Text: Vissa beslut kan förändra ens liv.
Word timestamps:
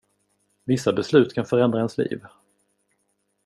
Vissa 0.65 0.91
beslut 0.93 1.33
kan 1.33 1.45
förändra 1.45 1.77
ens 1.79 1.97
liv. 1.97 2.21